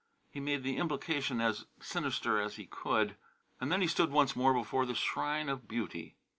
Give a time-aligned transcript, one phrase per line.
[0.31, 3.17] He made the implication as sinister as he could.
[3.59, 6.15] And then he stood once more before the shrine of Beauty.